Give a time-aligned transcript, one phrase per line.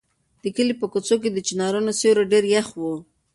[0.43, 2.93] د کلي په کوڅو کې د چنارونو سیوري ډېر یخ وو.